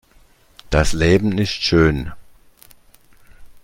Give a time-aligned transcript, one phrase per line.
[0.71, 2.11] Das Leben ist schön!